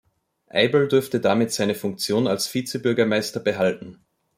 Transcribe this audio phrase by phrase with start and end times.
[0.49, 4.01] Eibl durfte damit seine Funktion als Vizebürgermeister behalten.